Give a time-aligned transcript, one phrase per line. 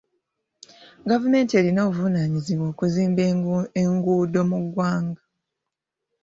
[1.09, 3.21] Gavumenti erina obuvunaanyizibwa okuzimba
[3.87, 5.23] enguudo mu ggwanga.